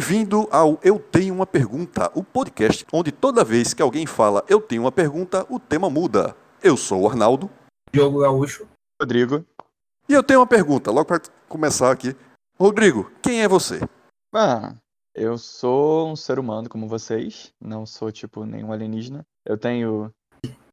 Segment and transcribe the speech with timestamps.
[0.00, 4.58] Bem-vindo ao Eu Tenho uma Pergunta, o podcast onde toda vez que alguém fala Eu
[4.58, 6.34] Tenho uma Pergunta, o tema muda.
[6.62, 7.50] Eu sou o Arnaldo.
[7.92, 8.66] Diogo Gaúcho.
[8.98, 9.44] Rodrigo.
[10.08, 12.16] E eu tenho uma pergunta, logo para começar aqui.
[12.58, 13.78] Rodrigo, quem é você?
[14.34, 14.74] Ah,
[15.14, 19.26] eu sou um ser humano como vocês, não sou tipo nenhum alienígena.
[19.44, 20.10] Eu tenho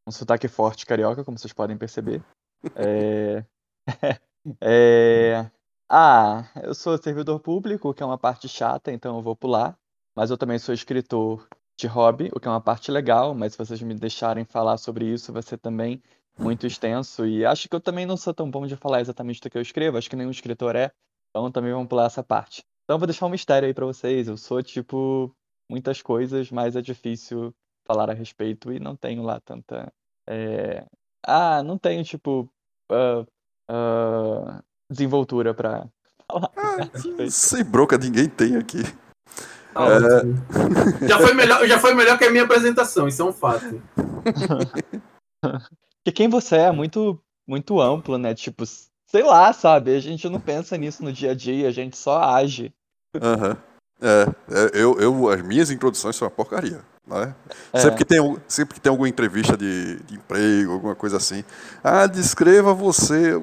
[0.08, 2.24] um sotaque forte carioca, como vocês podem perceber.
[2.76, 3.46] É...
[4.62, 5.52] é...
[5.90, 9.78] Ah, eu sou servidor público, o que é uma parte chata, então eu vou pular.
[10.16, 13.58] Mas eu também sou escritor de hobby, o que é uma parte legal, mas se
[13.58, 16.02] vocês me deixarem falar sobre isso, vai ser também
[16.38, 17.26] muito extenso.
[17.26, 19.62] E acho que eu também não sou tão bom de falar exatamente do que eu
[19.62, 20.92] escrevo, acho que nenhum escritor é,
[21.30, 22.64] então também vamos pular essa parte.
[22.84, 24.28] Então vou deixar um mistério aí pra vocês.
[24.28, 25.34] Eu sou, tipo,
[25.70, 27.54] muitas coisas, mas é difícil
[27.86, 29.92] falar a respeito e não tenho lá tanta.
[30.28, 30.86] é,
[31.24, 32.50] Ah, não tenho, tipo.
[32.90, 33.26] ah,
[33.70, 35.88] ah, desenvoltura pra
[36.30, 37.32] falar a respeito.
[37.32, 38.84] Sem bronca, ninguém tem aqui.
[39.76, 41.08] Ótimo.
[41.08, 43.82] Já, foi melhor, já foi melhor que a minha apresentação, isso é um fato.
[46.04, 48.34] Porque quem você é é muito, muito amplo, né?
[48.34, 49.96] Tipo, sei lá, sabe?
[49.96, 52.74] A gente não pensa nisso no dia a dia, a gente só age.
[53.22, 53.58] Aham.
[54.00, 56.82] É, é, eu, eu, as minhas introduções são uma porcaria.
[57.06, 57.36] Não é?
[57.74, 57.80] É.
[57.80, 61.44] Sempre, que tem, sempre que tem alguma entrevista de, de emprego, alguma coisa assim.
[61.84, 63.34] Ah, descreva você.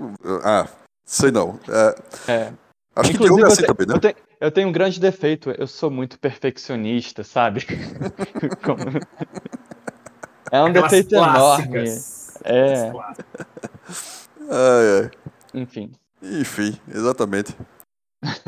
[0.44, 0.68] Ah,
[1.04, 1.58] sei não.
[1.68, 2.52] É, É.
[2.96, 3.94] acho que Inclusive, Diogo é eu, assim também, né?
[3.94, 7.64] eu tenho, eu tenho um grande defeito, eu sou muito perfeccionista, sabe?
[8.64, 9.00] Como-
[10.50, 11.38] É um Aquelas defeito enorme.
[11.68, 12.34] clássicas.
[12.44, 12.88] É.
[12.88, 14.28] Aquelas clássicas.
[14.50, 15.10] Ai, ai.
[15.54, 15.92] Enfim.
[16.22, 17.56] Enfim, exatamente.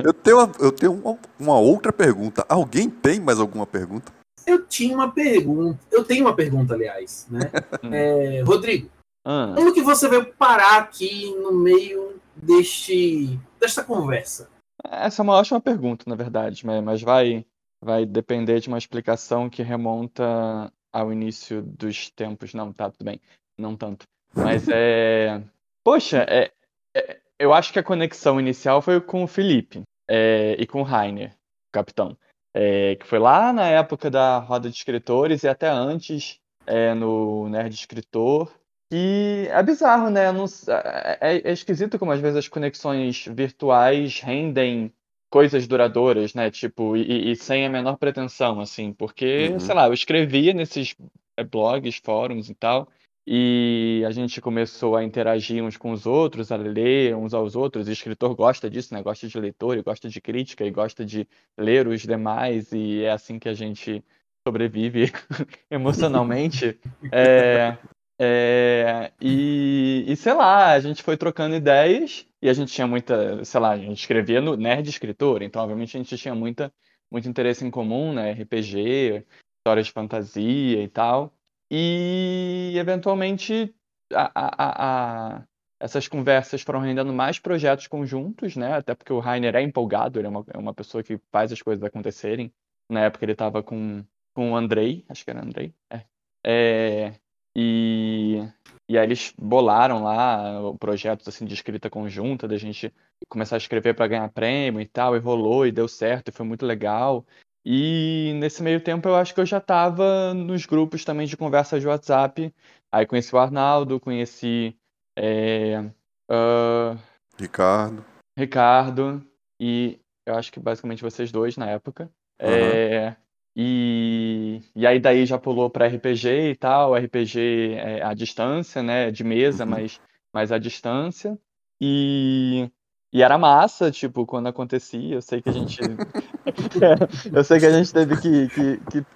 [0.03, 2.45] Eu tenho, uma, eu tenho uma, uma outra pergunta.
[2.49, 4.11] Alguém tem mais alguma pergunta?
[4.47, 5.79] Eu tinha uma pergunta.
[5.91, 7.41] Eu tenho uma pergunta, aliás, né?
[7.83, 7.93] Hum.
[7.93, 8.89] É, Rodrigo,
[9.25, 14.51] Ah, como que você veio parar aqui no meio deste desta conversa?
[14.91, 17.45] essa é uma ótima pergunta, na verdade, mas, mas vai,
[17.81, 22.55] vai depender de uma explicação que remonta ao início dos tempos.
[22.55, 23.21] Não, tá, tudo bem.
[23.59, 24.07] Não tanto.
[24.35, 25.43] Mas é.
[25.85, 26.51] Poxa, é,
[26.95, 30.85] é- eu acho que a conexão inicial foi com o Felipe é, e com o
[30.85, 31.31] Rainer,
[31.69, 32.17] o capitão.
[32.55, 37.49] É, que foi lá na época da roda de escritores e até antes é, no
[37.49, 38.51] Nerd Escritor.
[38.93, 40.31] E é bizarro, né?
[40.31, 44.93] Não é, é- é esquisito como às vezes as conexões virtuais rendem
[45.29, 46.51] coisas duradouras, né?
[46.51, 48.93] Tipo, e, e sem a menor pretensão, assim.
[48.93, 49.61] Porque, Uhum.
[49.61, 50.95] sei lá, eu escrevia nesses
[51.37, 52.89] é, blogs, fóruns e tal.
[53.29, 57.89] E a gente começou a interagir uns com os outros, a ler uns aos outros.
[57.89, 59.03] O escritor gosta disso, né?
[59.03, 61.27] Gosta de leitor, e gosta de crítica, e gosta de
[61.59, 64.05] ler os demais, e é assim que a gente
[64.47, 65.11] sobrevive
[65.69, 66.79] emocionalmente.
[67.11, 67.77] É,
[68.19, 73.45] é, e, e sei lá, a gente foi trocando ideias, e a gente tinha muita,
[73.45, 76.73] sei lá, a gente escrevia no Nerd Escritor, então obviamente a gente tinha muita,
[77.11, 78.31] muito interesse em comum, né?
[78.33, 79.25] RPG,
[79.59, 81.35] histórias de fantasia e tal.
[81.71, 83.75] E eventualmente
[84.13, 85.47] a- a- a-
[85.81, 88.75] essas conversas foram rendendo mais projetos conjuntos, né?
[88.75, 91.61] Até porque o Rainer é empolgado, ele é uma, é uma pessoa que faz as
[91.61, 92.53] coisas acontecerem.
[92.89, 95.75] Na época ele estava com, com o Andrei, acho que era Andrei.
[95.91, 96.03] É.
[96.45, 97.13] É,
[97.59, 98.47] e,
[98.87, 102.93] e aí eles bolaram lá projetos assim, de escrita conjunta, da gente
[103.31, 106.45] começar a escrever para ganhar prêmio e tal, e rolou e deu certo, e foi
[106.45, 107.25] muito legal.
[107.65, 111.81] E nesse meio tempo eu acho que eu já estava nos grupos também de conversa
[111.81, 112.55] de WhatsApp.
[112.93, 114.77] Aí conheci o Arnaldo, conheci
[115.17, 115.91] é,
[116.31, 116.97] ah,
[117.39, 118.05] Ricardo.
[118.39, 119.27] Ricardo
[119.59, 122.11] e eu acho que basicamente vocês dois na época.
[122.39, 123.17] É,
[123.57, 129.11] e, e aí daí já pulou para RPG e tal, RPG é, à distância, né?
[129.11, 129.71] De mesa, Uhum.
[129.71, 130.01] mas,
[130.33, 131.39] mas à distância.
[131.81, 132.71] E,
[133.13, 135.15] e era massa, tipo, quando acontecia.
[135.17, 135.99] Eu sei que a gente.
[137.33, 139.07] eu sei que a gente teve que, que, que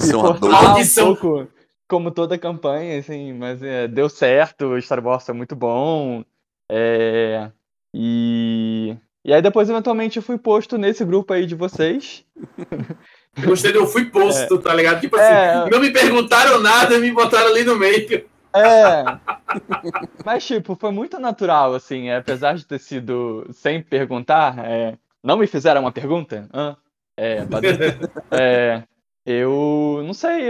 [0.00, 0.80] é doida.
[0.80, 1.48] um pouco,
[1.88, 6.24] como toda campanha, assim, mas é, deu certo, o Star Wars é muito bom.
[6.70, 7.50] É,
[7.94, 12.24] e, e aí depois, eventualmente, eu fui posto nesse grupo aí de vocês.
[13.42, 15.00] Eu gostei de eu fui posto, tá ligado?
[15.00, 15.70] Tipo assim, É.
[15.70, 18.26] não me perguntaram nada, me botaram ali no meio.
[18.54, 19.04] É.
[20.24, 25.36] Mas, tipo, foi muito natural, assim, é, apesar de ter sido sem perguntar, é, não
[25.36, 26.48] me fizeram uma pergunta?
[26.52, 26.76] Hã?
[27.16, 27.46] É.
[28.30, 28.82] É,
[29.24, 30.48] eu não sei,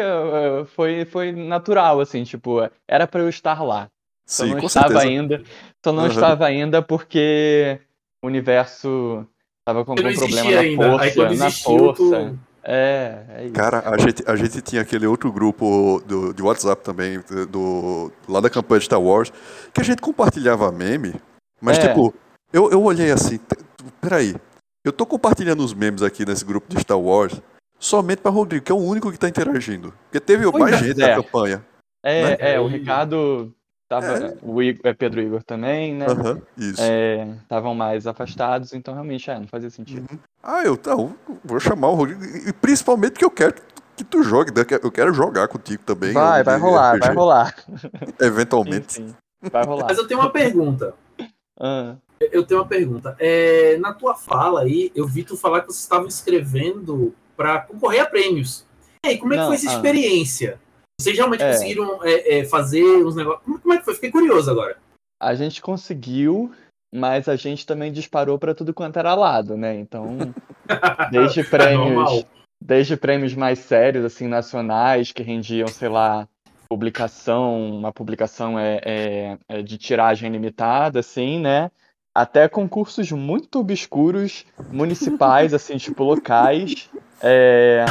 [0.75, 3.89] foi, foi natural, assim, tipo, era pra eu estar lá.
[4.27, 5.09] Só Sim, não com estava certeza.
[5.09, 5.43] ainda.
[5.83, 6.13] Só não Aham.
[6.13, 7.81] estava ainda porque
[8.23, 9.27] o universo
[9.61, 10.85] estava com algum problema existia na ainda.
[10.85, 12.03] Aí força, quando na existiu, força.
[12.31, 12.39] tu...
[12.71, 13.55] É, é isso.
[13.55, 17.19] Cara, a gente, a gente tinha aquele outro grupo do, de WhatsApp também,
[17.51, 19.33] do, lá da campanha de Star Wars,
[19.73, 21.15] que a gente compartilhava meme,
[21.63, 21.89] mas É.
[21.89, 22.15] tipo,
[22.53, 23.41] eu, eu olhei assim,
[24.03, 24.41] peraí, eu
[24.85, 27.41] Eu tô compartilhando os memes aqui nesse grupo de Star Wars
[27.79, 29.93] somente para Rodrigo, que é o único que tá interagindo.
[30.05, 30.79] Porque teve Pois mais é.
[30.87, 31.65] gente na campanha.
[32.03, 32.37] É, Né?
[32.39, 33.53] é, o Ricardo
[33.89, 34.37] tava.
[34.43, 36.07] O Igor, é Pedro Igor também, né?
[36.07, 36.83] Aham, isso.
[37.43, 40.07] Estavam mais afastados, então realmente é, não fazia sentido.
[40.43, 41.15] Ah, eu então,
[41.45, 42.23] vou chamar o Rodrigo.
[42.25, 43.55] E principalmente porque eu quero
[43.97, 44.65] que tu jogue, né?
[44.83, 46.13] Eu quero jogar contigo também.
[46.13, 47.55] Vai, eu- vai rolar, vai RPG, rolar.
[48.21, 49.01] Eventualmente.
[49.01, 49.15] Enfim,
[49.51, 49.87] vai rolar.
[49.89, 50.95] Mas eu tenho uma pergunta.
[51.61, 53.17] Ah, Eu tenho uma pergunta.
[53.19, 58.01] É, na tua fala aí, eu vi tu falar que você estava escrevendo para concorrer
[58.01, 58.65] a prêmios.
[59.05, 59.75] E aí, como é que Não, foi essa ah.
[59.75, 60.61] experiência?
[61.01, 61.53] Vocês realmente É.
[61.53, 63.45] conseguiram é, é, fazer uns negócios.
[63.45, 63.95] Como, como é que foi?
[63.95, 64.77] Fiquei curioso agora.
[65.21, 66.53] a gente conseguiu,
[66.95, 69.75] mas a gente também disparou para tudo quanto era lado, né?
[69.77, 70.17] Então,
[71.11, 72.25] desde prêmios.
[72.63, 76.29] desde prêmios mais sérios, assim, nacionais, que rendiam, sei lá,
[76.69, 81.71] publicação, uma publicação é, é- é de tiragem limitada, assim, né?
[82.15, 86.89] Até concursos muito obscuros, municipais, assim, tipo, locais.
[87.23, 87.85] é,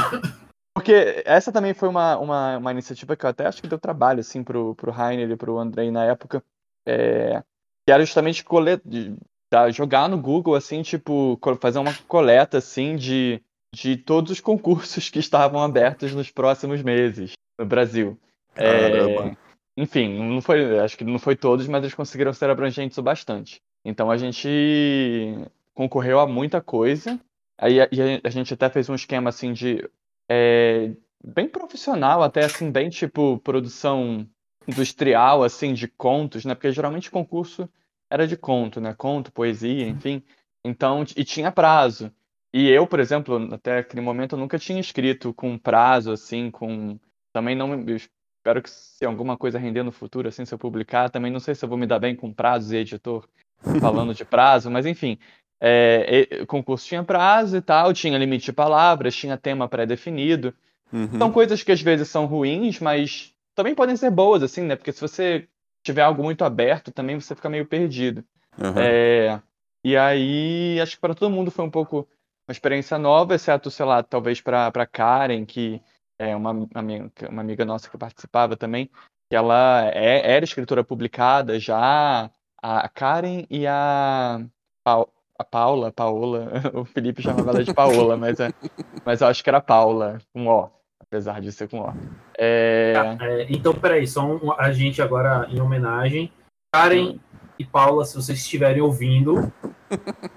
[0.77, 4.19] Porque essa também foi uma, uma, uma iniciativa que eu até acho que deu trabalho,
[4.19, 6.43] assim, pro, pro Rainer e pro Andrei na época.
[6.85, 7.41] é,
[7.85, 8.79] Que era justamente cole...
[8.85, 9.15] de-
[9.51, 13.41] da- jogar no Google, assim, tipo, fazer uma coleta, assim, de
[13.73, 18.17] de todos os concursos que estavam abertos nos próximos meses no Brasil.
[18.55, 19.35] É,
[19.75, 23.61] enfim, não foi, acho que não foi todos, mas eles conseguiram ser abrangentes o bastante.
[23.85, 24.47] Então a gente
[25.75, 27.19] concorreu a muita coisa.
[27.57, 27.87] Aí a,
[28.23, 29.87] a gente até fez um esquema assim de
[30.29, 30.91] é,
[31.23, 34.27] bem profissional, até assim bem tipo produção
[34.67, 36.53] industrial assim de contos, né?
[36.53, 37.69] Porque geralmente concurso
[38.09, 38.93] era de conto, né?
[38.93, 40.23] Conto, poesia, enfim.
[40.63, 42.11] Então e tinha prazo.
[42.53, 46.99] E eu, por exemplo, até aquele momento eu nunca tinha escrito com prazo assim, com
[47.33, 51.31] também não espero que se alguma coisa render no futuro assim, se eu publicar, também
[51.31, 53.27] não sei se eu vou me dar bem com prazos e editor
[53.81, 55.17] falando de prazo, mas enfim,
[55.59, 60.53] é, o concurso tinha prazo e tal, tinha limite de palavras, tinha tema pré-definido.
[60.91, 61.17] Uhum.
[61.17, 64.75] São coisas que às vezes são ruins, mas também podem ser boas, assim, né?
[64.75, 65.47] Porque se você
[65.83, 68.23] tiver algo muito aberto, também você fica meio perdido.
[68.59, 68.81] Aham.
[68.81, 69.41] É,
[69.83, 72.07] e aí, acho que para todo mundo foi um pouco
[72.47, 75.81] uma experiência nova, exceto, sei lá, talvez para Karen, que
[76.19, 78.89] é uma, uma amiga, nossa que participava também,
[79.29, 82.31] que ela é- era escritora publicada já,
[82.61, 84.41] a Karen e a,
[85.37, 88.51] a Paula, Paola, o Felipe chamava ela de Paola, mas, é,
[89.05, 90.69] mas eu acho que era Paula, com O,
[90.99, 91.93] apesar de ser com O.
[92.37, 96.31] É, É, então, peraí, só um, a gente agora em homenagem.
[96.73, 97.19] Karen
[97.57, 99.51] e Paula, se vocês estiverem ouvindo,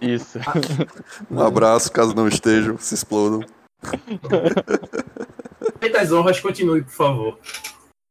[0.01, 0.39] isso.
[1.31, 3.41] Um abraço, caso não estejam, se explodam.
[5.81, 7.39] feita as honras, continue, por favor.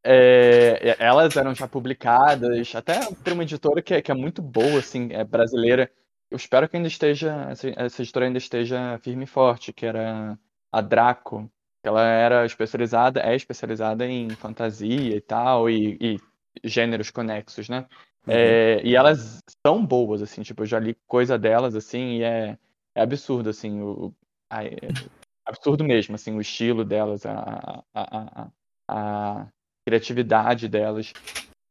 [0.04, 4.80] É, elas eram já publicadas, até por uma editora que é, que é muito boa,
[4.80, 5.92] assim, é brasileira.
[6.32, 10.38] Eu espero que ainda esteja, essa, editora ainda esteja firme e forte, que era
[10.72, 11.50] a Draco.
[11.84, 16.20] Ela era especializada, é especializada em fantasia e tal, e, e
[16.64, 17.88] gêneros conexos, né?
[18.28, 22.58] É, e elas são boas, assim, tipo, eu já li coisa delas, assim, e é,
[22.94, 24.14] é absurdo, assim, o,
[24.52, 24.78] a- é
[25.46, 28.48] absurdo mesmo, assim, o estilo delas, a, a-
[28.88, 29.48] a
[29.86, 31.12] criatividade delas.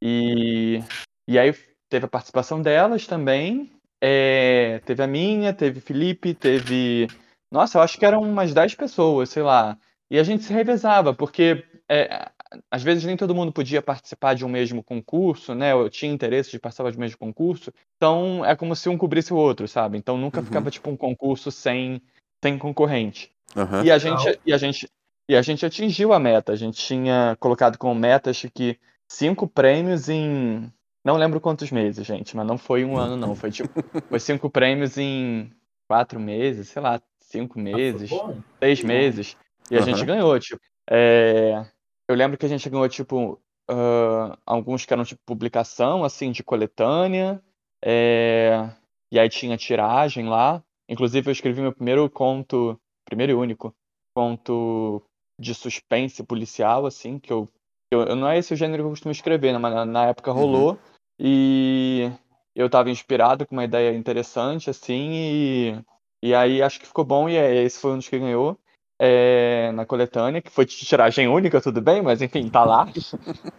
[0.02, 0.80] E,
[1.28, 1.52] e aí
[1.88, 3.70] teve a participação delas também,
[4.00, 7.08] é, teve a minha, teve Felipe, teve...
[7.50, 9.78] Nossa, eu acho que eram umas 10 pessoas, sei lá.
[10.10, 12.30] E a gente se revezava, porque é,
[12.70, 15.72] às vezes nem todo mundo podia participar de um mesmo concurso, né?
[15.72, 17.72] Eu tinha interesse de participar de um mesmo concurso.
[17.96, 19.98] Então é como se um cobrisse o outro, sabe?
[19.98, 20.46] Então nunca Uhum.
[20.46, 22.00] ficava tipo um concurso sem,
[22.42, 23.30] sem concorrente.
[23.56, 23.82] Aham.
[23.84, 24.88] E a gente, e a gente,
[25.28, 26.52] e a gente atingiu a meta.
[26.52, 28.78] A gente tinha colocado como meta, acho que
[29.10, 30.70] cinco prêmios em.
[31.08, 33.34] Não lembro quantos meses, gente, mas não foi um ano, não.
[33.34, 33.70] Foi tipo,
[34.10, 35.50] foi cinco prêmios em
[35.88, 38.42] quatro meses, sei lá, cinco meses, Foi bom?
[38.62, 39.34] seis meses.
[39.70, 40.04] E a gente Aham.
[40.04, 40.60] ganhou, tipo.
[40.90, 41.64] é,
[42.06, 46.42] Eu lembro que a gente ganhou, tipo, ah, alguns que eram tipo publicação, assim, de
[46.44, 47.42] coletânea.
[47.82, 48.68] é,
[49.10, 50.62] E aí tinha tiragem lá.
[50.90, 53.74] Inclusive, eu escrevi meu primeiro conto, primeiro e único
[54.14, 55.02] conto
[55.40, 57.48] de suspense policial, assim, que eu,
[57.90, 60.06] eu, eu- não é esse o gênero que eu costumo escrever, né, mas na, na
[60.06, 60.78] época rolou
[61.18, 62.10] e
[62.54, 65.78] eu tava inspirado com uma ideia interessante, assim, e,
[66.22, 68.58] e aí acho que ficou bom e é, esse foi um dos que ganhou
[68.98, 72.88] é, na coletânea, que foi de tiragem única, tudo bem, mas enfim, tá lá.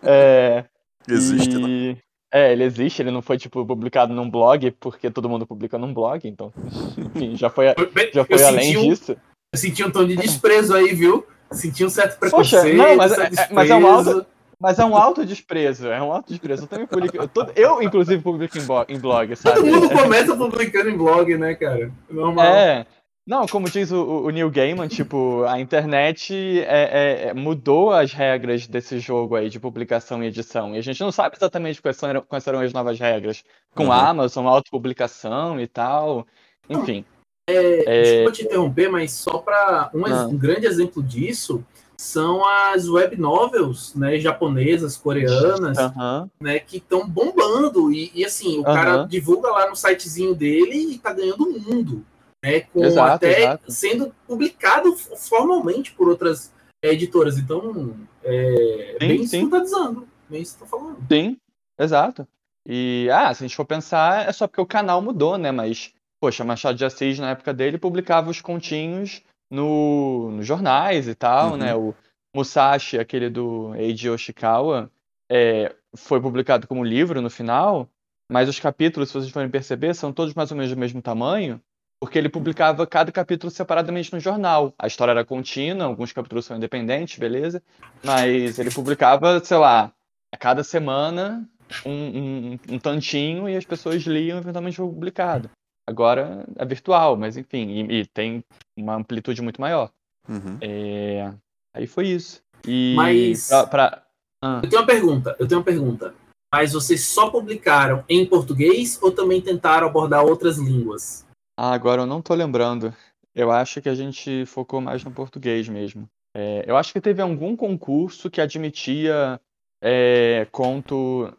[0.03, 0.65] É,
[1.09, 1.67] Existe, né?
[1.67, 1.97] e...
[2.31, 5.91] É, ele existe, ele não foi, tipo, publicado num blog, porque todo mundo publica num
[5.91, 6.53] blog, então,
[6.95, 7.65] enfim, já foi,
[8.13, 9.17] já eu foi além um- disso.
[9.51, 11.25] Eu senti um tom de desprezo aí, viu?
[11.51, 14.25] Senti um certo Poxa, preconceito, não, mas certo é- mas é um desprezo.
[14.61, 16.63] Mas é um alto desprezo, é um alto desprezo.
[16.63, 19.55] Eu também publico, eu, tô- eu, inclusive, publico em, bo- em blog, sabe?
[19.55, 21.91] Todo mundo começa publicando em blog, né, cara?
[22.09, 22.45] Normal.
[22.45, 22.85] É,
[23.25, 28.67] Não, como diz o, o Neil Gaiman, tipo, a internet é, é, mudou as regras
[28.67, 30.75] desse jogo aí de publicação e edição.
[30.75, 33.43] E a gente não sabe exatamente quais, são, quais serão as novas regras.
[33.73, 33.91] Com uhum.
[33.93, 36.27] a Amazon, autopublicação e tal.
[36.67, 37.05] Enfim.
[37.49, 38.01] É, é...
[38.01, 41.63] Desculpa te interromper, mas só para um, um, grande exemplo disso
[41.99, 46.29] são as web novels, né, japonesas, coreanas, uhum.
[46.39, 48.63] né, que estão bombando e, e, assim o uhum.
[48.63, 52.05] cara divulga lá no sitezinho dele e tá ganhando o mundo
[52.41, 53.69] né, com exato, até exato.
[53.69, 57.37] sendo publicado formalmente por outras editoras.
[57.37, 59.23] Então, é sim, bem sim.
[59.23, 61.05] isso que tá dizendo, bem isso que tá falando.
[61.11, 61.37] Sim,
[61.77, 62.25] exato.
[62.65, 65.51] E, ah, se a gente for pensar, é só porque o canal mudou, né?
[65.51, 71.15] Mas, poxa, Machado de Assis, na época dele, publicava os continhos no, nos jornais e
[71.15, 71.73] tal, né?
[71.73, 71.87] uhum.
[71.87, 71.93] né?
[71.93, 71.95] O
[72.35, 74.91] Musashi, aquele do Eiji Yoshikawa,
[75.29, 77.89] é, foi publicado como livro no final,
[78.29, 81.59] mas os capítulos, se vocês forem perceber, são todos mais ou menos do mesmo tamanho,
[81.99, 84.73] porque ele publicava cada capítulo separadamente no jornal.
[84.77, 87.61] A história era contínua, alguns capítulos são independentes, beleza?
[88.03, 89.91] Mas ele publicava, sei lá,
[90.31, 91.47] a cada semana
[91.85, 95.49] um, um, um tantinho e as pessoas liam eventualmente foi publicado.
[95.89, 98.43] Agora é virtual, mas enfim, e, e tem
[98.77, 99.91] uma amplitude muito maior.
[100.27, 100.57] Uhum.
[100.61, 101.33] É...
[101.73, 102.43] Aí foi isso.
[102.67, 104.03] E mas pra, pra...
[104.43, 104.61] Ah.
[104.63, 106.13] eu tenho uma pergunta, eu tenho uma pergunta.
[106.53, 111.25] Mas vocês só publicaram em português ou também tentaram abordar outras línguas?
[111.57, 112.93] Ah, agora eu não tô lembrando.
[113.33, 116.07] Eu acho que a gente focou mais no português mesmo.
[116.35, 119.41] É, eu acho que teve algum concurso que admitia
[119.81, 121.33] é, conto.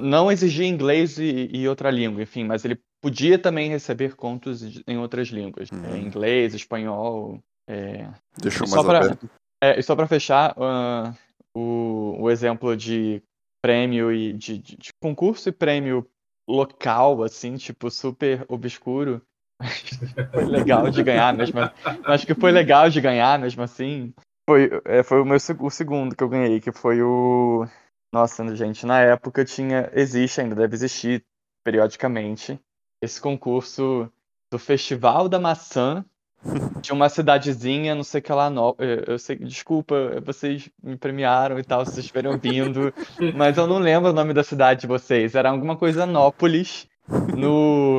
[0.00, 4.98] Não exigia inglês e, e, outra língua, enfim, mas ele podia também receber contos em
[4.98, 5.70] outras línguas.
[5.70, 5.94] Uhum.
[5.94, 7.42] É, inglês, espanhol.
[7.68, 8.08] É...
[8.40, 9.30] Deixou mais pra, aberto.
[9.62, 11.16] É, e só para fechar, uh,
[11.54, 13.22] o, o exemplo de
[13.62, 16.06] prêmio e de, de, de concurso e prêmio
[16.48, 19.20] local, assim, tipo, super obscuro
[20.32, 21.60] foi legal de ganhar mesmo.
[22.04, 24.12] Acho que foi legal de ganhar mesmo assim.
[24.48, 27.66] Foi, é, foi o meu o segundo que eu ganhei, que foi o.
[28.12, 29.90] Nossa, gente, na época tinha.
[29.92, 31.24] Existe ainda, deve existir
[31.64, 32.60] periodicamente.
[33.00, 34.10] Esse concurso
[34.50, 36.04] do Festival da Maçã
[36.80, 38.76] de uma cidadezinha, não sei o que lá, no...
[38.78, 42.92] eu sei, desculpa, vocês me premiaram e tal, se vocês estiverem ouvindo,
[43.34, 45.34] mas eu não lembro o nome da cidade de vocês.
[45.34, 46.86] Era alguma coisa Nópolis,
[47.36, 47.98] no,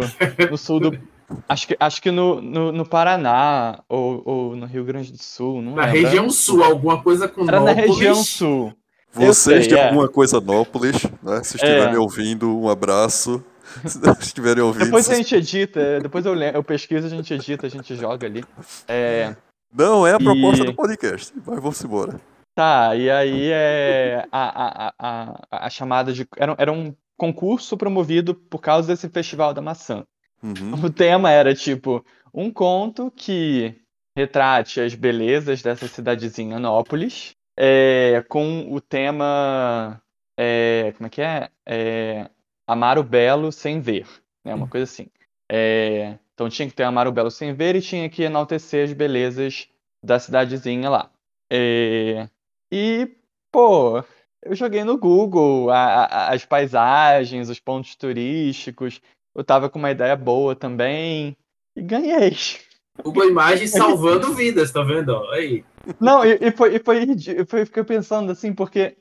[0.50, 1.00] no sul do
[1.48, 5.62] Acho que, acho que no, no, no Paraná ou, ou, no Rio Grande do Sul.
[5.62, 6.02] Não na lembro.
[6.02, 7.76] região sul, alguma coisa com Era Nópolis.
[7.76, 8.74] na região sul.
[9.12, 9.88] Vocês sei, de é.
[9.88, 11.44] alguma coisa Nópolis, né?
[11.44, 12.00] Se estiverem é.
[12.00, 13.44] ouvindo, um abraço.
[13.86, 14.86] Se estiverem ouvindo.
[14.86, 18.28] Depois a gente edita, é, depois eu, eu pesquiso, a gente edita, a gente joga
[18.28, 18.44] ali.
[18.88, 19.36] É...
[19.74, 20.66] Não, é a proposta e...
[20.68, 22.20] do podcast, mas vamos embora.
[22.56, 26.28] Tá, e aí é a, a, a, a chamada de.
[26.38, 30.06] Era, era um concurso promovido por causa desse Festival da Maçã.
[30.42, 30.74] Uhum.
[30.84, 32.04] O tema era tipo
[32.34, 33.76] um conto que
[34.16, 40.02] retrate as belezas dessa cidadezinha Anópolis, é, com o tema.
[40.36, 41.50] É, como é que é?
[41.66, 42.30] é?
[42.68, 44.06] Amar o Belo sem ver,
[44.44, 44.54] né?
[44.54, 45.08] Uma coisa assim.
[45.50, 48.94] É, então tinha que ter Amar o Belo sem ver e tinha que enaltecer as
[48.94, 49.70] belezas
[50.04, 51.10] da cidadezinha lá.
[51.50, 52.28] É,
[52.72, 53.10] e,
[53.52, 54.04] pô,
[54.44, 59.02] eu joguei no Google a, a, as paisagens, os pontos turísticos,
[59.34, 61.38] eu tava com uma ideia boa também
[61.76, 62.36] e ganhei.
[63.04, 65.16] Google Imagens salvando vidas, tá vendo?
[65.30, 65.64] Aí.
[66.00, 68.98] Não, e, e foi, e foi, foi, fiquei pensando assim, porque,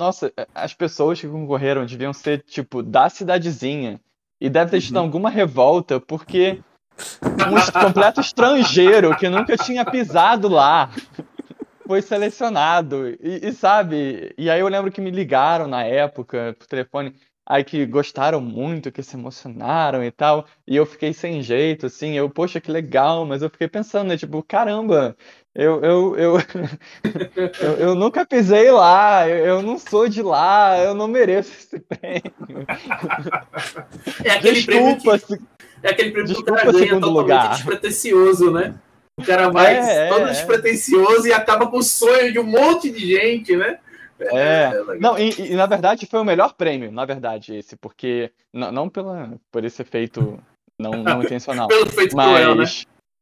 [0.00, 4.00] nossa, as pessoas que concorreram deviam ser, tipo, da cidadezinha.
[4.40, 5.02] E deve ter tido uhum.
[5.02, 6.58] alguma revolta, porque
[7.22, 10.90] um completo estrangeiro que nunca tinha pisado lá
[11.86, 13.10] foi selecionado.
[13.20, 17.14] E, e, sabe, e aí eu lembro que me ligaram na época por telefone
[17.50, 22.12] aí que gostaram muito, que se emocionaram e tal, e eu fiquei sem jeito, assim,
[22.12, 25.16] eu, poxa, que legal, mas eu fiquei pensando, né, tipo, caramba,
[25.54, 26.38] eu, eu, eu,
[27.60, 31.80] eu, eu, nunca pisei lá, eu, eu, não sou de lá, eu não mereço esse
[31.80, 32.66] prêmio.
[34.24, 37.50] É aquele Desculpa, prêmio que, é aquele prêmio que o cara ganha totalmente lugar.
[37.50, 38.74] despretensioso, né?
[39.16, 41.30] O cara vai é, todo é, despretensioso é.
[41.30, 43.78] e acaba com o sonho de um monte de gente, né?
[44.20, 48.30] É, é não, e, e, na verdade foi o melhor prêmio, na verdade, esse, porque
[48.52, 50.38] não, não pela, por esse efeito
[50.78, 51.68] não, não intencional.
[51.68, 52.64] Pelo feito mas, cruel, né?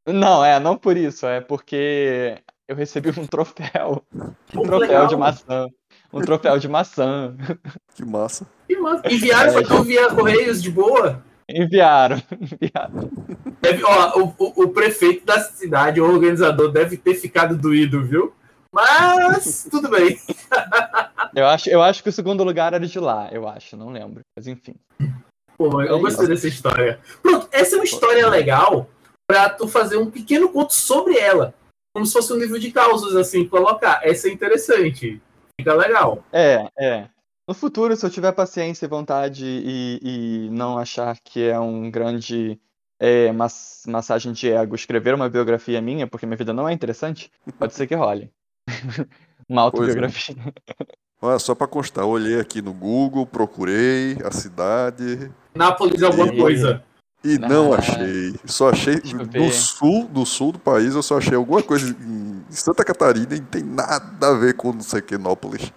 [0.06, 4.04] Não, é, não por isso, é porque eu recebi um troféu.
[4.54, 5.66] Um troféu de maçã.
[6.12, 7.36] Um troféu de maçã.
[7.94, 8.46] Que massa.
[8.66, 9.02] Que massa.
[9.10, 11.22] Enviaram é, para via Correios de boa?
[11.48, 13.10] Enviaram, enviaram.
[13.60, 18.34] Deve, ó, o, o, o, prefeito da cidade, o organizador, deve ter ficado doído, viu?
[18.72, 20.18] Mas tudo bem.
[21.34, 24.20] eu, acho, eu acho que o segundo lugar era de lá, eu acho, não lembro.
[24.36, 24.74] Mas enfim.
[25.56, 26.28] Pô, eu é gostei isso.
[26.28, 27.00] dessa história.
[27.22, 28.88] Pronto, essa é uma história legal,
[29.28, 31.54] para tu fazer um pequeno conto sobre ela.
[31.92, 34.00] Como se fosse um livro de causas, assim, colocar.
[34.02, 35.20] Essa é interessante.
[35.60, 36.24] Fica legal.
[36.32, 37.08] É, é.
[37.46, 41.90] No futuro, se eu tiver paciência e vontade e, e não achar que é um
[41.90, 42.58] grande
[42.98, 47.30] é, mass massagem de ego escrever uma biografia minha, porque minha vida não é interessante,
[47.58, 48.30] pode ser que role.
[49.48, 49.64] uma é.
[49.64, 50.36] autobiografia.
[51.20, 55.30] Olha, só para constar, olhei aqui no Google, procurei a cidade.
[55.54, 56.38] Nápoles é alguma e...
[56.38, 56.84] coisa.
[57.24, 58.34] E não, achei.
[58.44, 59.02] Só achei
[59.34, 63.40] no sul, do sul do país, eu só achei alguma coisa em Santa Catarina e
[63.40, 65.72] não tem nada a ver com não sei que Nópolis.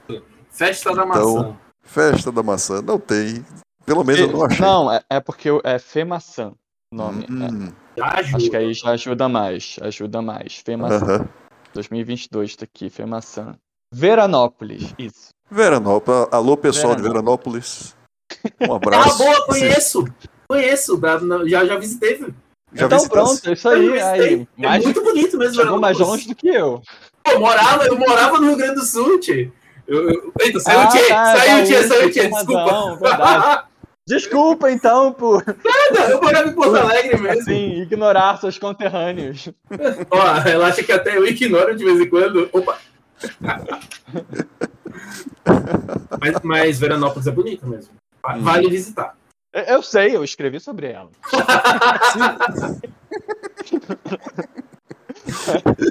[0.51, 1.57] Festa da então, maçã.
[1.83, 3.43] Festa da maçã, não tem.
[3.85, 4.61] Pelo menos eu não achei.
[4.63, 6.53] Não, é, é porque é Fê Maçã
[6.93, 7.25] o nome.
[7.29, 7.71] Hum.
[7.97, 8.01] É.
[8.01, 9.77] Acho que aí já ajuda mais.
[9.81, 10.57] Ajuda mais.
[10.57, 11.15] Fê Maçã.
[11.15, 11.29] Uh -huh.
[11.73, 13.55] 2022 tá aqui, Fê Maçã.
[13.93, 15.29] Veranópolis, isso.
[15.49, 16.27] Veranópolis.
[16.31, 17.03] Alô, pessoal Veranópolis.
[17.03, 17.95] de Veranópolis.
[18.69, 19.23] Um abraço.
[19.23, 20.05] Ah, boa, conheço.
[20.51, 20.99] Conheço,
[21.47, 22.19] já, já visitei.
[22.73, 24.01] Já então pronto, é isso aí.
[24.01, 25.55] aí é muito bonito mesmo.
[25.55, 26.81] Chegou mais longe do que eu.
[27.25, 29.17] Eu morava, eu morava no Rio Grande do Sul.
[29.87, 30.33] Eu, eu...
[30.41, 33.67] Eita, saiu ah, o Tchê, tá, saiu o Tchê, saiu o Tchê, desculpa.
[34.05, 35.41] Desculpa, então, por.
[35.45, 37.43] Nada, eu morava em Porto Alegre mesmo.
[37.43, 39.47] Sim, ignorar seus conterrâneos.
[40.09, 42.49] Ó, relaxa que até eu ignoro de vez em quando.
[42.51, 42.77] Opa!
[46.19, 47.93] mas, mas Veranópolis é bonita mesmo.
[48.41, 48.69] Vale hum.
[48.69, 49.15] visitar.
[49.53, 51.09] Eu sei, eu escrevi sobre ela.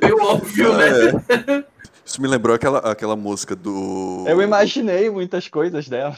[0.02, 0.88] Meio óbvio, né?
[1.28, 1.64] É.
[2.04, 4.24] Isso me lembrou aquela, aquela música do.
[4.26, 6.16] Eu imaginei muitas coisas dela.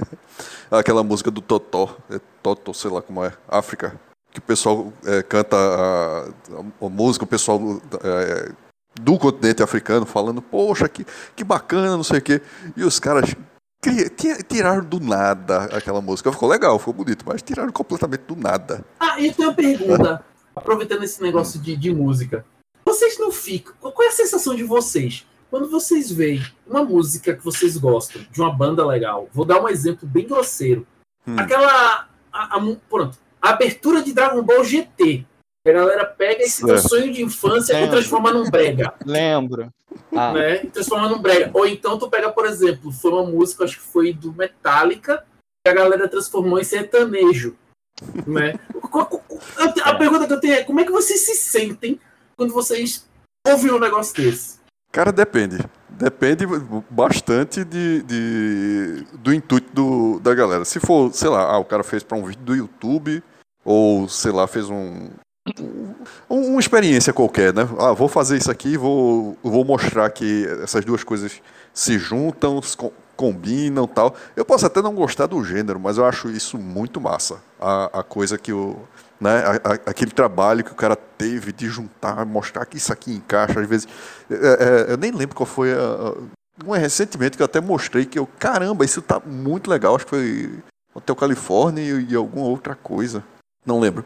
[0.70, 1.96] aquela música do Totó.
[2.08, 3.32] É Totó, sei lá como é.
[3.48, 4.00] África.
[4.32, 7.60] Que o pessoal é, canta a, a, a, música, o pessoal
[8.02, 8.52] é,
[8.98, 12.40] do continente africano falando, poxa, que, que bacana, não sei o quê.
[12.76, 13.34] E os caras
[14.46, 16.30] tiraram do nada aquela música.
[16.30, 18.84] Ficou legal, ficou bonito, mas tiraram completamente do nada.
[18.98, 22.44] Ah, e eu tenho uma pergunta, aproveitando esse negócio de, de música.
[22.84, 23.74] Vocês não ficam.
[23.80, 25.26] Qual é a sensação de vocês?
[25.50, 29.68] Quando vocês veem uma música que vocês gostam, de uma banda legal, vou dar um
[29.68, 30.86] exemplo bem grosseiro.
[31.26, 31.36] Hum.
[31.38, 32.08] Aquela.
[32.32, 33.18] A, a, pronto.
[33.40, 35.26] A abertura de Dragon Ball GT.
[35.66, 37.88] A galera pega esse teu sonho de infância Lembro.
[37.88, 38.94] e transforma num brega.
[39.04, 39.70] Lembro.
[40.16, 40.32] Ah.
[40.32, 40.64] Né?
[40.64, 41.50] E transforma num brega.
[41.52, 45.24] Ou então tu pega, por exemplo, foi uma música, acho que foi do Metallica,
[45.62, 47.56] que a galera transformou em sertanejo.
[48.26, 48.58] Né?
[49.84, 52.00] A pergunta que eu tenho é: como é que vocês se sentem
[52.36, 53.06] quando vocês
[53.46, 54.58] ouvem um negócio desse?
[54.90, 55.58] Cara, depende.
[55.88, 56.46] Depende
[56.88, 60.64] bastante de, de do intuito do, da galera.
[60.64, 63.22] Se for, sei lá, ah, o cara fez para um vídeo do YouTube,
[63.62, 65.10] ou sei lá, fez um,
[66.28, 67.68] uma experiência qualquer, né?
[67.78, 71.40] Ah, vou fazer isso aqui, vou, vou mostrar que essas duas coisas
[71.72, 72.76] se juntam, se
[73.16, 74.14] combinam tal.
[74.34, 77.38] Eu posso até não gostar do gênero, mas eu acho isso muito massa.
[77.60, 78.76] A, a coisa que o.
[79.20, 83.12] Né, a, a, aquele trabalho que o cara teve de juntar, mostrar que isso aqui
[83.12, 83.86] encaixa, às vezes.
[84.30, 86.14] É, é, eu nem lembro qual foi a.
[86.66, 89.96] Um recentemente que eu até mostrei que eu, caramba, isso tá muito legal.
[89.96, 90.58] Acho que foi
[90.94, 93.22] Hotel Califórnia e, e alguma outra coisa.
[93.64, 94.04] Não lembro.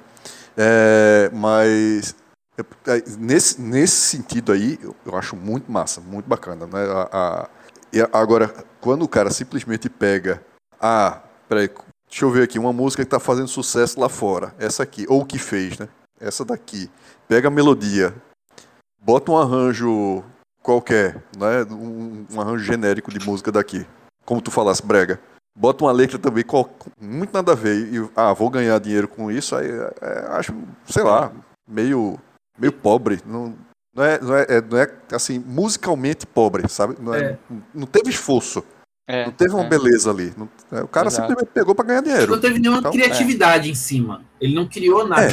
[0.56, 2.14] É, mas
[2.56, 2.62] é,
[3.18, 6.66] nesse, nesse sentido aí, eu, eu, acho muito massa, muito bacana.
[6.66, 6.84] Né?
[7.12, 7.48] A,
[8.12, 8.48] a, agora,
[8.80, 10.44] quando o cara simplesmente pega,
[10.80, 11.68] ah, peraí,
[12.08, 15.24] deixa eu ver aqui, uma música que está fazendo sucesso lá fora, essa aqui, ou
[15.24, 15.88] que fez, né?
[16.20, 16.88] Essa daqui.
[17.26, 18.14] Pega a melodia,
[19.00, 20.22] bota um arranjo
[20.62, 21.64] qualquer, né?
[21.70, 23.84] um, um arranjo genérico de música daqui.
[24.24, 25.20] Como tu falasse, brega
[25.56, 26.68] bota uma letra também com
[27.00, 30.52] muito nada a ver e ah, vou ganhar dinheiro com isso, aí é, acho,
[30.86, 31.32] sei lá,
[31.68, 32.18] meio
[32.58, 33.54] meio pobre, não,
[33.94, 36.96] não é, não é, é não é assim, musicalmente pobre, sabe?
[37.00, 37.38] Não, é, é.
[37.72, 38.64] não teve esforço.
[39.06, 39.68] É, não teve uma é.
[39.68, 40.32] beleza ali.
[40.36, 41.28] Não, é, o cara Exato.
[41.28, 42.32] simplesmente pegou para ganhar dinheiro.
[42.32, 44.24] Não teve nenhuma então, criatividade em cima.
[44.40, 45.28] Ele não criou nada.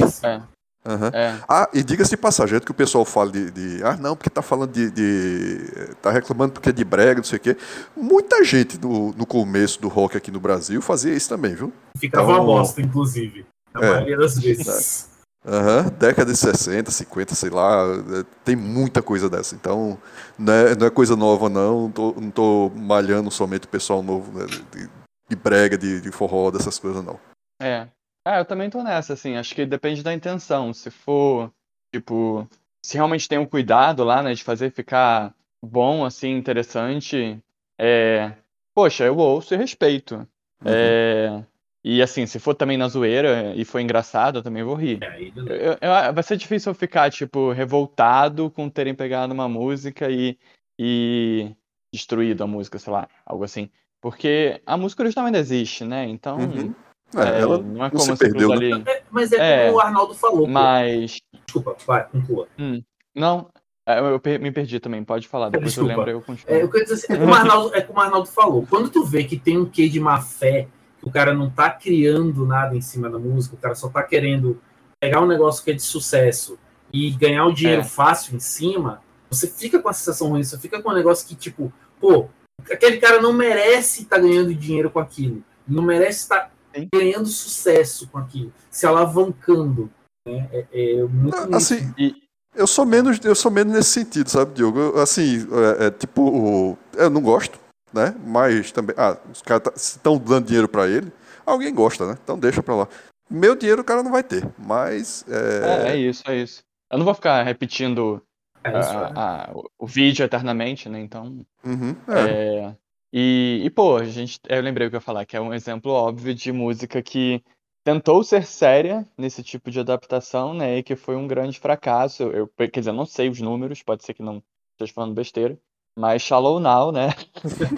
[0.83, 1.07] Uhum.
[1.13, 1.39] É.
[1.47, 4.41] Ah, e diga-se de passagem, que o pessoal fala de, de, Ah, não, porque tá
[4.41, 5.95] falando de, de.
[6.01, 7.57] tá reclamando porque é de brega, não sei o quê.
[7.95, 11.71] Muita gente no, no começo do rock aqui no Brasil fazia isso também, viu?
[11.97, 13.45] Ficava então, uma bosta, inclusive.
[13.73, 15.09] Na é, maioria das vezes.
[15.43, 17.83] Uhum, década de 60, 50, sei lá,
[18.19, 19.55] é, tem muita coisa dessa.
[19.55, 19.97] Então,
[20.37, 21.83] não é, não é coisa nova, não.
[21.83, 24.89] Não tô, não tô malhando somente o pessoal novo né, de,
[25.29, 27.19] de brega, de, de forró, dessas coisas, não.
[27.61, 27.87] É,
[28.25, 29.35] ah, eu também tô nessa, assim.
[29.35, 30.73] Acho que depende da intenção.
[30.73, 31.51] Se for,
[31.93, 32.47] tipo,
[32.83, 37.41] se realmente tem um cuidado lá, né, de fazer ficar bom, assim, interessante,
[37.79, 38.33] é.
[38.73, 40.15] Poxa, eu ouço e respeito.
[40.63, 40.67] Uhum.
[40.67, 41.43] É...
[41.83, 44.99] E assim, se for também na zoeira e for engraçado, eu também vou rir.
[45.01, 50.09] É, eu, eu, vai ser difícil eu ficar, tipo, revoltado com terem pegado uma música
[50.11, 50.37] e,
[50.79, 51.55] e
[51.91, 53.67] destruído a música, sei lá, algo assim.
[53.99, 56.05] Porque a música original ainda existe, né?
[56.05, 56.37] Então.
[56.37, 56.73] Uhum.
[57.15, 58.49] É, ela não é como se perdeu.
[58.49, 58.55] Né?
[58.55, 58.83] Ali...
[59.09, 60.47] mas é, é como o Arnaldo falou.
[60.47, 61.19] Mas.
[61.19, 61.37] Pô.
[61.45, 62.47] Desculpa, vai, conclua.
[62.57, 62.81] Hum,
[63.13, 63.49] não,
[63.85, 65.91] é, eu me perdi também, pode falar, depois Desculpa.
[65.91, 66.55] eu lembro eu continuo.
[66.55, 69.03] É, eu quero dizer assim, é, como Arnaldo, é como o Arnaldo falou, quando tu
[69.03, 70.67] vê que tem um quê de má fé,
[70.99, 74.03] que o cara não tá criando nada em cima da música, o cara só tá
[74.03, 74.61] querendo
[74.99, 76.59] pegar um negócio que é de sucesso
[76.93, 77.85] e ganhar o dinheiro é.
[77.85, 81.35] fácil em cima, você fica com a sensação ruim, você fica com um negócio que,
[81.35, 82.27] tipo, pô,
[82.71, 86.51] aquele cara não merece estar tá ganhando dinheiro com aquilo, não merece estar tá
[86.93, 89.91] ganhando sucesso com aquilo, se alavancando.
[90.27, 90.47] Né?
[90.51, 92.15] É, é muito assim, e,
[92.55, 94.79] eu sou menos, eu sou menos nesse sentido, sabe, Diogo?
[94.79, 95.47] Eu, assim,
[95.79, 97.59] é, é, tipo, eu não gosto,
[97.93, 98.15] né?
[98.25, 101.11] Mas também, ah, os caras tá, estão dando dinheiro para ele,
[101.45, 102.17] alguém gosta, né?
[102.21, 102.87] Então deixa pra lá.
[103.29, 105.25] Meu dinheiro o cara não vai ter, mas.
[105.29, 106.63] É, é, é isso, é isso.
[106.91, 108.21] Eu não vou ficar repetindo
[108.63, 110.99] é a, a, o vídeo eternamente, né?
[110.99, 111.45] Então.
[111.63, 112.29] Uhum, é.
[112.29, 112.75] é.
[113.13, 115.53] E, e, pô, a gente, eu lembrei o que eu ia falar, que é um
[115.53, 117.43] exemplo óbvio de música que
[117.83, 120.77] tentou ser séria nesse tipo de adaptação, né?
[120.77, 122.23] E que foi um grande fracasso.
[122.23, 124.41] Eu, quer dizer, não sei os números, pode ser que não
[124.73, 125.57] esteja falando besteira.
[125.97, 127.09] Mas Shallow Now, né?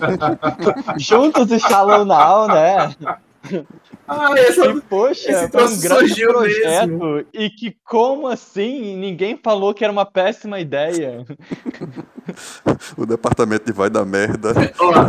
[0.99, 2.95] Juntos e Shallow Now, né?
[4.07, 6.87] Ah, essa, e, poxa, esse foi um grande projeto.
[6.87, 7.25] Mesmo.
[7.33, 8.97] E que, como assim?
[8.97, 11.25] Ninguém falou que era uma péssima ideia.
[12.97, 14.53] o departamento de vai da merda.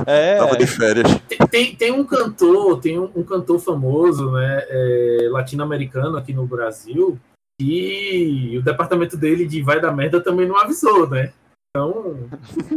[0.06, 0.38] é.
[0.38, 1.08] Tava de férias.
[1.28, 4.64] Tem, tem, tem um cantor, tem um, um cantor famoso, né?
[4.68, 7.18] É, latino-americano aqui no Brasil,
[7.60, 11.32] e o departamento dele de vai da merda também não avisou, né?
[11.70, 12.28] Então.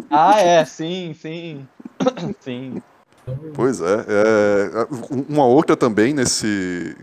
[0.09, 1.67] Ah, é, sim, sim.
[2.39, 2.81] sim.
[3.53, 4.87] Pois é, é,
[5.29, 6.95] Uma outra também nesse.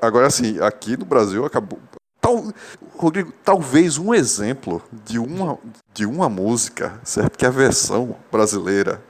[0.00, 1.78] Agora, assim, aqui no Brasil acabou.
[2.20, 2.52] Tal,
[2.96, 5.58] Rodrigo, talvez um exemplo de uma,
[5.92, 7.36] de uma música, certo?
[7.36, 9.02] Que a versão brasileira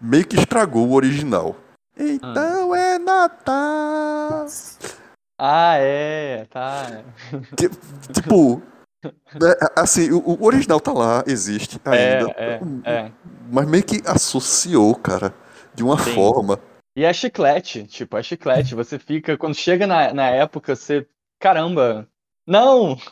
[0.00, 1.56] meio que estragou o original.
[1.96, 2.78] Então ah.
[2.78, 4.46] é Natal.
[5.38, 7.02] Ah, é, tá.
[8.12, 8.60] Tipo,
[9.04, 12.34] né, assim, o, original tá lá, existe é, ainda.
[12.36, 13.12] É, é, é.
[13.50, 15.32] Mas meio que associou, cara
[15.80, 16.14] de uma Sim.
[16.14, 16.60] forma.
[16.94, 18.74] E é chiclete, tipo, é chiclete.
[18.74, 21.06] Você fica, quando chega na, na época, você.
[21.38, 22.06] Caramba!
[22.46, 22.98] Não!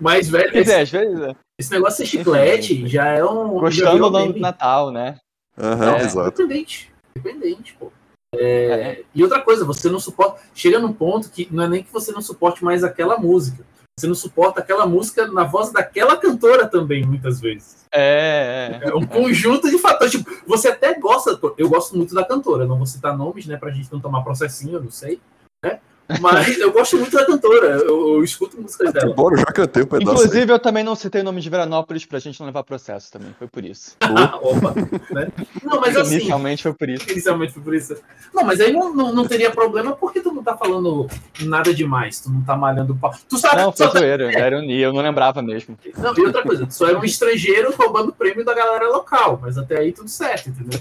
[0.00, 1.34] Mas, velho, esse, dizer, vezes, é.
[1.58, 3.58] esse negócio de chiclete já é um.
[3.58, 5.18] Gostando do Natal, né?
[5.58, 6.02] Aham, uhum, é.
[6.02, 6.42] exato.
[6.42, 6.92] Independente.
[7.16, 7.92] Independente, pô.
[8.34, 9.02] É, é.
[9.12, 10.40] E outra coisa, você não suporta.
[10.54, 13.64] Chega num ponto que não é nem que você não suporte mais aquela música.
[14.00, 17.84] Você não suporta aquela música na voz daquela cantora também, muitas vezes.
[17.92, 18.88] É, é.
[18.88, 20.12] é um conjunto de fatores.
[20.12, 23.70] Tipo, você até gosta, eu gosto muito da cantora, não vou citar nomes, né, pra
[23.70, 25.20] gente não tomar processinho, eu não sei,
[25.62, 25.80] né?
[26.20, 29.12] Mas eu gosto muito da cantora, eu, eu escuto músicas dela.
[29.12, 30.12] Embora, eu já cantei um pedaço.
[30.12, 30.50] Inclusive, aí.
[30.50, 33.46] eu também não citei o nome de Veranópolis pra gente não levar processo também, foi
[33.46, 33.96] por isso.
[34.42, 34.74] Opa,
[35.10, 35.28] né?
[35.62, 36.16] Não, mas assim.
[36.16, 37.10] Inicialmente foi por isso.
[37.10, 37.96] Inicialmente foi por isso.
[38.34, 41.06] Não, mas aí não, não, não teria problema porque tu não tá falando
[41.42, 43.14] nada demais, tu não tá malhando pau.
[43.28, 43.98] Tu sabe Não, foi tá...
[43.98, 45.78] zoeira, era ironia, eu não lembrava mesmo.
[45.96, 49.56] Não, e outra coisa, tu só era um estrangeiro roubando prêmio da galera local, mas
[49.58, 50.80] até aí tudo certo, entendeu?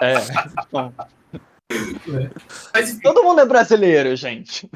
[0.00, 0.14] É.
[2.72, 4.68] Mas, Todo mundo é brasileiro, gente.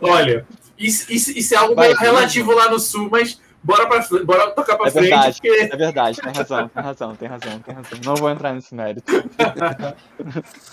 [0.00, 0.46] Olha,
[0.78, 4.50] isso, isso, isso, é algo Vai, meio relativo lá no sul, mas bora, pra, bora
[4.52, 5.10] tocar pra é frente.
[5.10, 5.48] Verdade, porque...
[5.48, 8.00] É verdade, tem razão, tem razão, tem razão, tem razão.
[8.04, 9.12] Não vou entrar nesse mérito.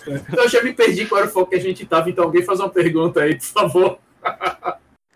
[0.07, 2.43] então, eu já me perdi qual era o foco que a gente tava, então alguém
[2.43, 3.99] faz uma pergunta aí, por favor.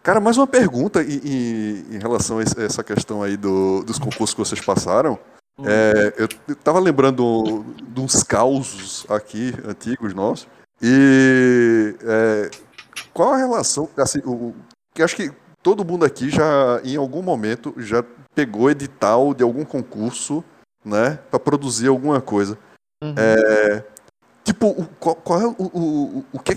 [0.04, 4.34] Cara, mais uma pergunta em, em, em relação a essa questão aí do, dos concursos
[4.34, 5.18] que vocês passaram.
[5.66, 10.48] É, eu estava lembrando de uns causos aqui, antigos nossos,
[10.82, 12.52] e é,
[13.14, 14.54] qual a relação, assim, o,
[14.94, 19.66] que acho que todo mundo aqui já, em algum momento, já pegou edital de algum
[19.66, 20.44] concurso,
[20.84, 22.58] né, para produzir alguma coisa.
[23.04, 23.16] Uhum.
[23.18, 23.84] É,
[24.44, 26.56] tipo, o, qual, qual, é o, o, o que,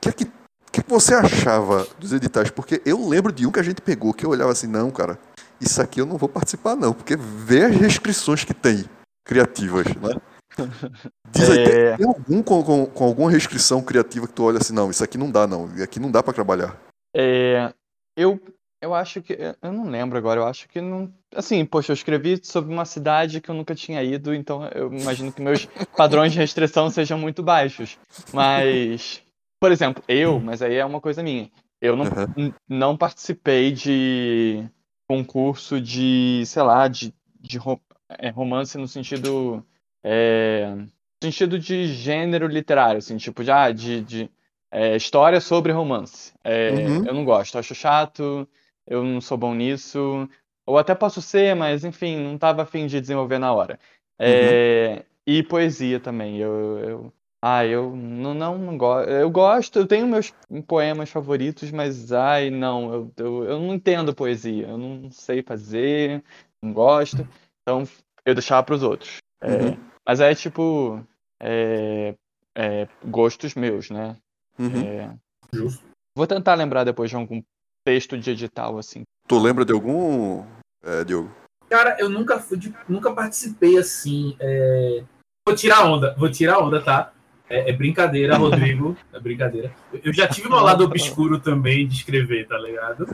[0.00, 0.24] que, que,
[0.72, 2.50] que você achava dos editais?
[2.50, 5.18] Porque eu lembro de um que a gente pegou, que eu olhava assim, não, cara,
[5.60, 8.84] isso aqui eu não vou participar não, porque vê as restrições que tem
[9.24, 10.14] criativas, né?
[11.30, 11.96] Diz aí, é...
[11.96, 15.16] tem, algum com, com, com, alguma restrição criativa que tu olha assim, não, isso aqui
[15.16, 16.76] não dá não, aqui não dá para trabalhar?
[17.14, 17.72] É,
[18.16, 18.40] eu,
[18.82, 22.40] eu acho que, eu não lembro agora, eu acho que não, assim, poxa, eu escrevi
[22.42, 26.38] sobre uma cidade que eu nunca tinha ido, então eu imagino que meus padrões de
[26.38, 27.98] restrição sejam muito baixos,
[28.32, 29.22] mas,
[29.60, 32.52] por exemplo, eu, mas aí é uma coisa minha, eu não, uhum.
[32.68, 34.64] não participei de
[35.10, 37.58] concurso de, sei lá, de, de
[38.10, 39.66] é, romance no sentido.
[40.04, 40.72] É,
[41.20, 44.30] sentido de gênero literário, assim, tipo, já ah, de, de
[44.70, 46.32] é, história sobre romance.
[46.44, 47.06] É, uhum.
[47.06, 48.48] Eu não gosto, acho chato,
[48.86, 50.28] eu não sou bom nisso.
[50.64, 53.80] Ou até posso ser, mas enfim, não estava afim de desenvolver na hora.
[54.16, 55.02] É, uhum.
[55.26, 56.38] E poesia também.
[56.38, 57.12] Eu, eu,
[57.42, 59.08] Ah, eu não, não, não gosto.
[59.08, 60.32] Eu gosto, eu tenho meus
[60.66, 64.68] poemas favoritos, mas ai, não, eu, eu, eu não entendo poesia.
[64.68, 66.22] Eu não sei fazer,
[66.62, 67.26] não gosto.
[67.62, 67.84] Então
[68.24, 69.18] eu deixava para os outros.
[69.40, 69.76] É, uhum.
[70.06, 71.04] mas é tipo.
[71.42, 72.14] É,
[72.54, 74.16] é, gostos meus, né?
[74.58, 74.82] Uhum.
[74.82, 75.14] É,
[75.52, 75.82] Justo.
[76.14, 77.42] Vou tentar lembrar depois de algum
[77.84, 79.02] texto de edital, assim.
[79.26, 80.44] Tu lembra de algum,
[80.82, 81.30] é, Diogo?
[81.68, 84.36] Cara, eu nunca fui, de, nunca participei assim.
[84.40, 85.04] É...
[85.46, 87.12] Vou tirar onda, vou tirar onda, tá?
[87.50, 88.96] É, é brincadeira, Rodrigo.
[89.12, 89.74] É brincadeira.
[90.04, 93.08] Eu já tive meu lado obscuro também de escrever, tá ligado?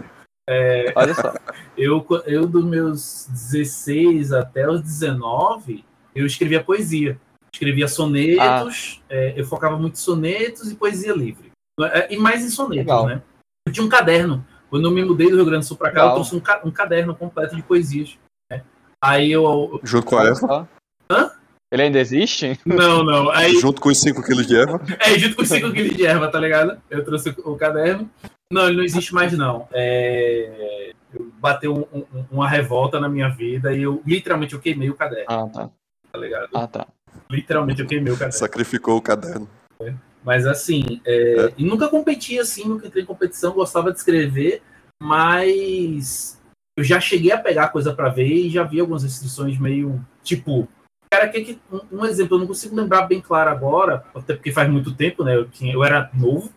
[0.49, 1.35] É, Olha só.
[1.77, 7.18] Eu, eu, dos meus 16 até os 19, eu escrevia poesia.
[7.53, 9.14] Escrevia sonetos, ah.
[9.14, 11.51] é, eu focava muito em sonetos e poesia livre.
[11.81, 13.07] É, e mais em sonetos, Legal.
[13.07, 13.22] né?
[13.66, 14.46] Eu tinha um caderno.
[14.68, 16.09] Quando eu me mudei do Rio Grande do Sul pra cá, Legal.
[16.09, 18.18] eu trouxe um, ca um, caderno completo de poesias.
[18.51, 18.62] Né?
[19.03, 19.81] Aí eu.
[19.83, 20.68] Junto com a Eva?
[21.11, 21.31] Hã?
[21.70, 22.59] Ele ainda existe?
[22.64, 23.31] Não, não.
[23.31, 23.59] Aí...
[23.59, 24.81] Junto com os 5 quilos de erva?
[25.00, 26.81] É, junto com os 5 quilos de erva, tá ligado?
[26.88, 28.09] Eu trouxe o caderno.
[28.50, 29.68] Não, ele não existe mais, não.
[29.72, 30.92] É...
[31.40, 35.26] Bateu um, um, uma revolta na minha vida e eu literalmente eu queimei o caderno.
[35.29, 35.70] Ah, tá.
[36.12, 36.48] Tá ligado?
[36.55, 36.87] Ah, tá.
[37.29, 38.38] Literalmente eu queimei o caderno.
[38.38, 39.48] Sacrificou o caderno.
[39.81, 39.92] É.
[40.24, 41.46] Mas assim, é...
[41.46, 41.52] É.
[41.59, 44.62] e nunca competi assim, nunca entrei em competição, gostava de escrever,
[45.02, 46.40] mas
[46.76, 50.68] eu já cheguei a pegar coisa para ver e já vi algumas restrições meio tipo
[51.16, 54.52] cara que, que um, um, exemplo, eu não consigo lembrar bem claro agora, até porque
[54.52, 55.37] faz muito tempo, né?
[55.37, 56.50] Eu, eu era novo,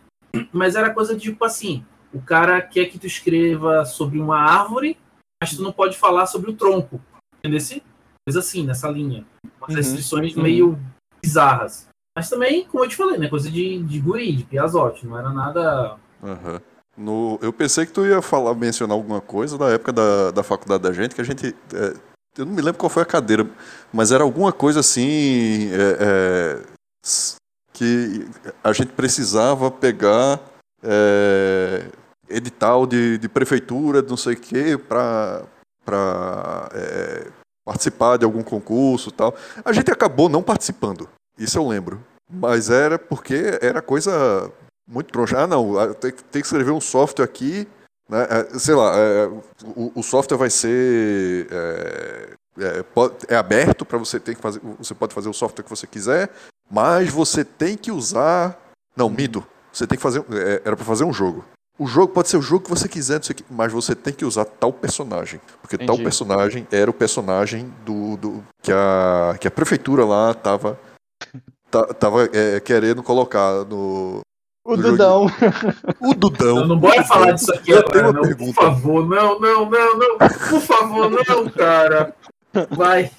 [0.52, 4.96] mas era coisa de tipo assim: o cara quer que tu escreva sobre uma árvore,
[5.42, 7.00] mas tu não pode falar sobre o tronco.
[7.38, 7.60] Entendeu?
[8.26, 9.24] Coisa assim, nessa linha.
[9.58, 10.42] Umas uhum, restrições uhum.
[10.42, 10.78] meio
[11.22, 11.88] bizarras.
[12.16, 13.28] Mas também, como eu te falei, né?
[13.28, 15.96] Coisa de, de guri, de piazote, não era nada.
[16.22, 16.60] Uhum.
[16.96, 20.82] No, eu pensei que tu ia falar, mencionar alguma coisa da época da, da faculdade
[20.82, 21.54] da gente, que a gente.
[21.72, 23.48] É, eu não me lembro qual foi a cadeira,
[23.92, 25.70] mas era alguma coisa assim.
[25.72, 26.80] É, é,
[27.72, 28.28] que
[28.62, 30.38] a gente precisava pegar
[30.82, 31.86] é,
[32.28, 35.46] edital de, de prefeitura, de não sei o quê, para
[36.74, 37.30] é,
[37.64, 39.34] participar de algum concurso tal.
[39.64, 42.04] A gente acabou não participando, isso eu lembro.
[42.30, 44.52] Mas era porque era coisa
[44.86, 45.40] muito troncha.
[45.40, 47.66] Ah, não, tem, tem que escrever um software aqui,
[48.10, 48.26] né?
[48.28, 49.26] É, sei lá, é,
[49.76, 52.84] o, o, software vai ser é, é,
[53.28, 56.28] é aberto para você ter que fazer, você pode fazer o software que você quiser,
[56.68, 58.58] mas você tem que usar,
[58.96, 61.44] não, mido, você tem que fazer, é, era para fazer um jogo.
[61.78, 64.70] O jogo pode ser o jogo que você quiser, mas você tem que usar tal
[64.70, 65.40] personagem.
[65.62, 65.86] Porque Entendi.
[65.86, 70.78] tal personagem era o personagem do, do que, a, que a prefeitura lá tava,
[71.98, 74.20] tava é, querendo colocar no,
[74.72, 75.26] o Dudão.
[76.00, 76.56] O Dudão.
[76.56, 78.22] Não, não bora falar disso aqui agora, não.
[78.22, 78.52] Pergunta.
[78.52, 80.18] Por favor, não, não, não, não.
[80.18, 82.14] Por favor, não, cara.
[82.70, 83.10] Vai.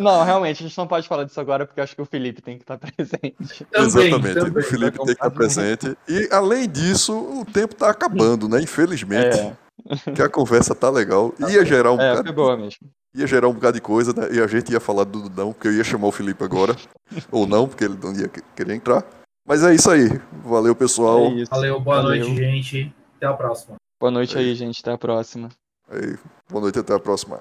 [0.00, 2.56] Não, realmente, a gente não pode falar disso agora porque acho que o Felipe tem
[2.56, 3.64] que estar presente.
[3.70, 4.62] Também, Exatamente, também.
[4.62, 5.96] o Felipe tem que estar presente.
[6.08, 8.60] E além disso, o tempo está acabando, né?
[8.60, 9.38] Infelizmente.
[9.38, 9.63] É.
[10.14, 11.34] Que a conversa tá legal.
[11.40, 12.32] Ia gerar um é, bocado.
[12.32, 12.88] boa mesmo.
[13.14, 14.28] Ia gerar um bocado de coisa, né?
[14.32, 16.74] E a gente ia falar do Dudão, porque eu ia chamar o Felipe agora.
[17.30, 19.04] ou não, porque ele não ia querer entrar.
[19.46, 20.08] Mas é isso aí.
[20.44, 21.26] Valeu, pessoal.
[21.26, 22.26] É Valeu, boa Valeu.
[22.26, 22.94] noite, gente.
[23.16, 23.76] Até a próxima.
[24.00, 24.80] Boa noite aí, gente.
[24.80, 25.48] Até a próxima.
[25.88, 26.16] Aí,
[26.48, 27.40] boa noite, até a próxima.